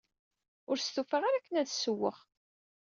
[0.69, 2.17] Ur stufaɣ ara akken ad ssewweɣ.